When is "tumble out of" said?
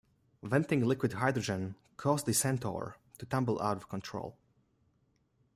3.27-3.87